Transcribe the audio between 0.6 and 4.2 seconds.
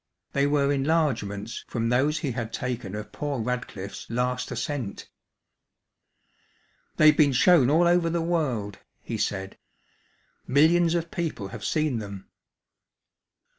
enlargements from those he had taken of poor Radcliffe's